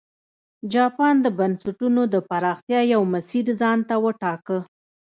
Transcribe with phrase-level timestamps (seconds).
[0.73, 4.57] جاپان د بنسټونو د پراختیا یو مسیر ځان ته وټاکه.